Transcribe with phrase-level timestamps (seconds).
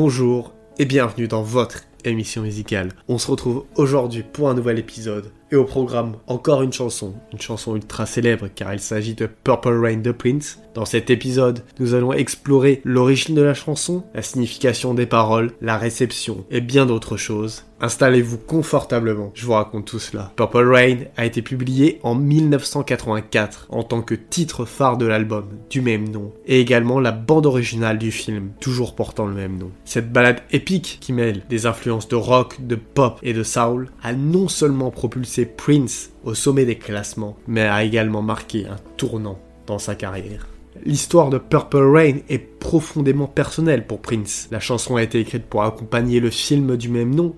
[0.00, 2.92] Bonjour et bienvenue dans votre émission musicale.
[3.08, 7.40] On se retrouve aujourd'hui pour un nouvel épisode et au programme encore une chanson, une
[7.40, 10.58] chanson ultra célèbre car il s'agit de Purple Rain de Prince.
[10.74, 15.78] Dans cet épisode, nous allons explorer l'origine de la chanson, la signification des paroles, la
[15.78, 17.64] réception et bien d'autres choses.
[17.80, 20.32] Installez-vous confortablement, je vous raconte tout cela.
[20.34, 25.80] Purple Rain a été publié en 1984 en tant que titre phare de l'album du
[25.80, 29.70] même nom et également la bande originale du film, toujours portant le même nom.
[29.84, 34.12] Cette balade épique qui mêle des influences de rock, de pop et de soul a
[34.12, 39.78] non seulement propulsé Prince au sommet des classements, mais a également marqué un tournant dans
[39.78, 40.46] sa carrière.
[40.84, 44.48] L'histoire de Purple Rain est profondément personnelle pour Prince.
[44.50, 47.34] La chanson a été écrite pour accompagner le film du même nom,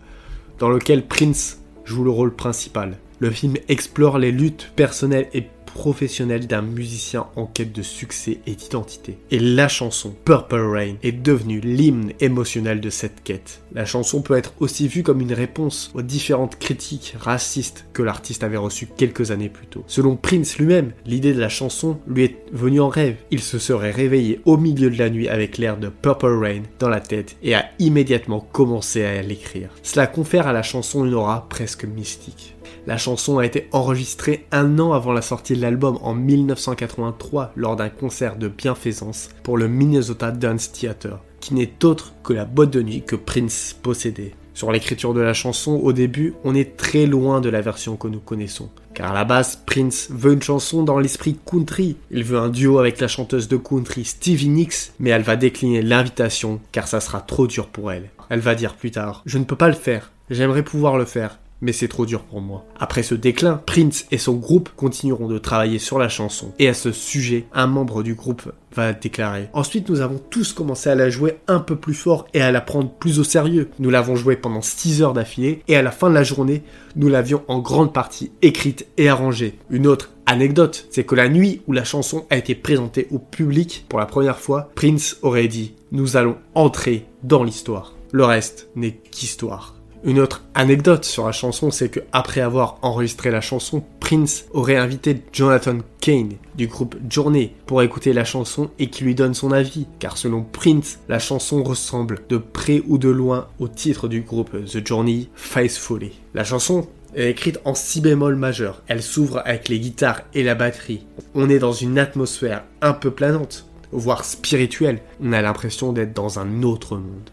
[0.58, 2.98] dans lequel Prince joue le rôle principal.
[3.18, 8.54] Le film explore les luttes personnelles et professionnel d'un musicien en quête de succès et
[8.54, 9.18] d'identité.
[9.30, 13.62] Et la chanson Purple Rain est devenue l'hymne émotionnel de cette quête.
[13.72, 18.42] La chanson peut être aussi vue comme une réponse aux différentes critiques racistes que l'artiste
[18.42, 19.84] avait reçues quelques années plus tôt.
[19.86, 23.16] Selon Prince lui-même, l'idée de la chanson lui est venue en rêve.
[23.30, 26.88] Il se serait réveillé au milieu de la nuit avec l'air de Purple Rain dans
[26.88, 29.70] la tête et a immédiatement commencé à l'écrire.
[29.82, 32.54] Cela confère à la chanson une aura presque mystique.
[32.86, 37.76] La chanson a été enregistrée un an avant la sortie de l'album en 1983 lors
[37.76, 42.70] d'un concert de bienfaisance pour le Minnesota Dance Theater, qui n'est autre que la boîte
[42.70, 44.34] de nuit que Prince possédait.
[44.54, 48.08] Sur l'écriture de la chanson, au début, on est très loin de la version que
[48.08, 48.68] nous connaissons.
[48.94, 51.96] Car à la base, Prince veut une chanson dans l'esprit country.
[52.10, 55.82] Il veut un duo avec la chanteuse de country Stevie Nicks, mais elle va décliner
[55.82, 58.10] l'invitation car ça sera trop dur pour elle.
[58.28, 61.38] Elle va dire plus tard, je ne peux pas le faire, j'aimerais pouvoir le faire,
[61.60, 62.64] mais c'est trop dur pour moi.
[62.78, 66.52] Après ce déclin, Prince et son groupe continueront de travailler sur la chanson.
[66.58, 69.48] Et à ce sujet, un membre du groupe va déclarer.
[69.52, 72.60] Ensuite, nous avons tous commencé à la jouer un peu plus fort et à la
[72.60, 73.70] prendre plus au sérieux.
[73.78, 76.62] Nous l'avons jouée pendant 6 heures d'affilée et à la fin de la journée,
[76.96, 79.58] nous l'avions en grande partie écrite et arrangée.
[79.70, 83.86] Une autre anecdote, c'est que la nuit où la chanson a été présentée au public
[83.88, 87.94] pour la première fois, Prince aurait dit Nous allons entrer dans l'histoire.
[88.12, 89.79] Le reste n'est qu'histoire.
[90.02, 94.76] Une autre anecdote sur la chanson, c'est que après avoir enregistré la chanson, Prince aurait
[94.76, 99.52] invité Jonathan Kane du groupe Journey pour écouter la chanson et qui lui donne son
[99.52, 104.22] avis, car selon Prince, la chanson ressemble de près ou de loin au titre du
[104.22, 106.12] groupe The Journey, Faithfully.
[106.32, 108.82] La chanson est écrite en si bémol majeur.
[108.88, 111.04] Elle s'ouvre avec les guitares et la batterie.
[111.34, 115.00] On est dans une atmosphère un peu planante, voire spirituelle.
[115.22, 117.30] On a l'impression d'être dans un autre monde.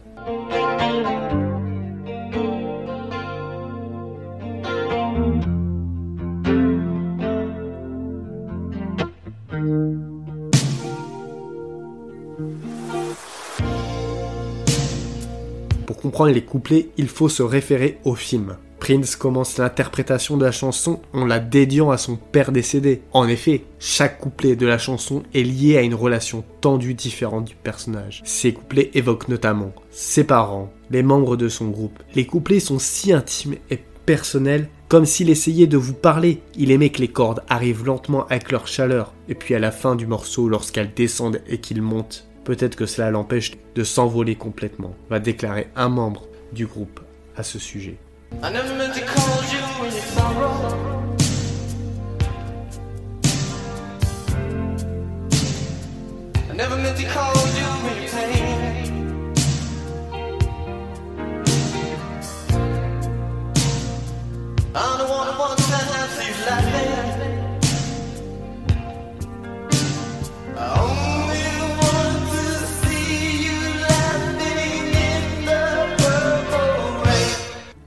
[15.87, 18.57] Pour comprendre les couplets, il faut se référer au film.
[18.77, 23.01] Prince commence l'interprétation de la chanson en la dédiant à son père décédé.
[23.13, 27.55] En effet, chaque couplet de la chanson est lié à une relation tendue différente du
[27.55, 28.21] personnage.
[28.25, 32.03] Ces couplets évoquent notamment ses parents, les membres de son groupe.
[32.15, 36.41] Les couplets sont si intimes et personnels comme s'il essayait de vous parler.
[36.57, 39.95] Il aimait que les cordes arrivent lentement avec leur chaleur, et puis à la fin
[39.95, 45.19] du morceau, lorsqu'elles descendent et qu'il monte, peut-être que cela l'empêche de s'envoler complètement, va
[45.19, 47.01] déclarer un membre du groupe
[47.35, 47.97] à ce sujet.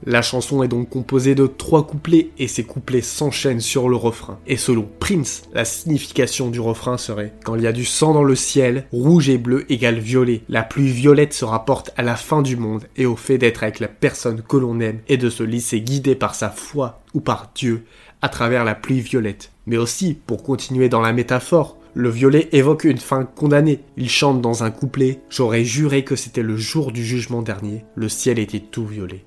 [0.05, 4.39] La chanson est donc composée de trois couplets et ces couplets s'enchaînent sur le refrain.
[4.47, 8.23] Et selon Prince, la signification du refrain serait Quand il y a du sang dans
[8.23, 10.41] le ciel, rouge et bleu égale violet.
[10.49, 13.79] La pluie violette se rapporte à la fin du monde et au fait d'être avec
[13.79, 17.51] la personne que l'on aime et de se laisser guider par sa foi ou par
[17.53, 17.85] Dieu
[18.23, 19.51] à travers la pluie violette.
[19.67, 23.81] Mais aussi, pour continuer dans la métaphore, le violet évoque une fin condamnée.
[23.97, 27.83] Il chante dans un couplet J'aurais juré que c'était le jour du jugement dernier.
[27.95, 29.25] Le ciel était tout violet.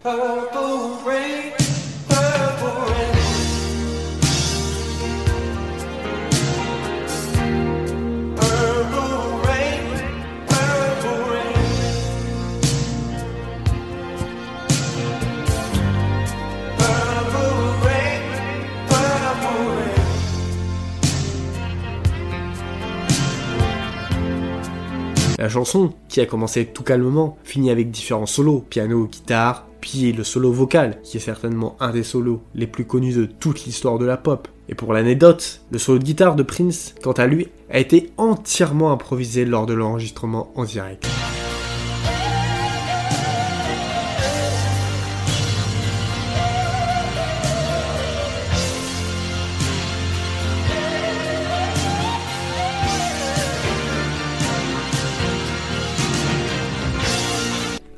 [25.38, 30.24] La chanson, qui a commencé tout calmement, finit avec différents solos, piano, guitare, puis le
[30.24, 34.06] solo vocal, qui est certainement un des solos les plus connus de toute l'histoire de
[34.06, 34.48] la pop.
[34.68, 38.92] Et pour l'anecdote, le solo de guitare de Prince, quant à lui, a été entièrement
[38.92, 41.06] improvisé lors de l'enregistrement en direct.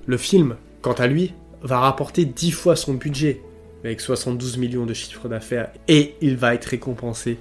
[0.07, 3.43] Le film, quant à lui, va rapporter 10 fois son budget,
[3.83, 7.39] avec 72 millions de chiffres d'affaires, et il va être récompensé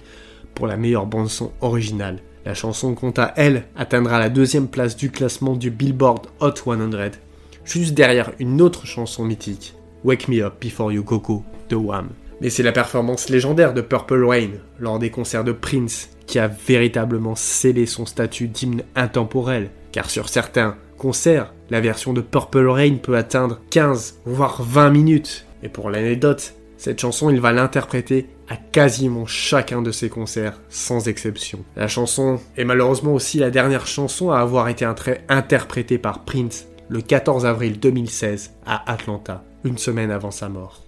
[0.55, 2.19] pour la meilleure bande-son originale.
[2.43, 7.19] La chanson, quant à elle, atteindra la deuxième place du classement du Billboard Hot 100,
[7.65, 12.09] juste derrière une autre chanson mythique, Wake Me Up Before You Go Go de Wham.
[12.41, 16.47] Mais c'est la performance légendaire de Purple Rain lors des concerts de Prince qui a
[16.47, 22.95] véritablement scellé son statut d'hymne intemporel, car sur certains concerts, la version de Purple Rain
[23.01, 25.45] peut atteindre 15 voire 20 minutes.
[25.63, 31.07] Et pour l'anecdote, cette chanson, il va l'interpréter à quasiment chacun de ses concerts, sans
[31.07, 31.59] exception.
[31.75, 34.85] La chanson est malheureusement aussi la dernière chanson à avoir été
[35.29, 40.83] interprétée par Prince le 14 avril 2016 à Atlanta, une semaine avant sa mort.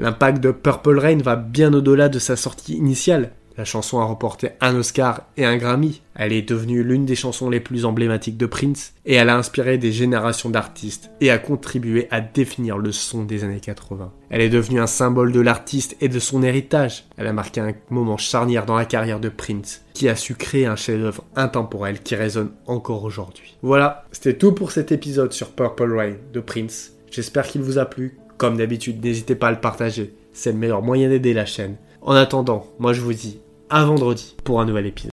[0.00, 4.50] L'impact de Purple Rain va bien au-delà de sa sortie initiale, la chanson a remporté
[4.60, 6.00] un Oscar et un Grammy.
[6.14, 9.78] Elle est devenue l'une des chansons les plus emblématiques de Prince et elle a inspiré
[9.78, 14.12] des générations d'artistes et a contribué à définir le son des années 80.
[14.30, 17.06] Elle est devenue un symbole de l'artiste et de son héritage.
[17.16, 20.66] Elle a marqué un moment charnière dans la carrière de Prince qui a su créer
[20.66, 23.56] un chef-d'œuvre intemporel qui résonne encore aujourd'hui.
[23.62, 26.92] Voilà, c'était tout pour cet épisode sur Purple Rain de Prince.
[27.10, 28.18] J'espère qu'il vous a plu.
[28.36, 30.14] Comme d'habitude, n'hésitez pas à le partager.
[30.32, 31.74] C'est le meilleur moyen d'aider la chaîne.
[32.02, 35.17] En attendant, moi je vous dis à vendredi pour un nouvel épisode.